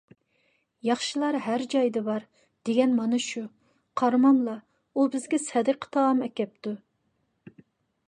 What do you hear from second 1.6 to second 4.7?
جايدا بار، دېگەن مانا شۇ، قارىماملا،